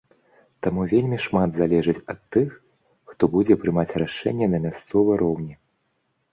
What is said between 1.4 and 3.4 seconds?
залежыць ад тых, хто